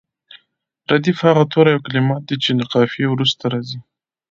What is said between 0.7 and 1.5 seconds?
ردیف هغه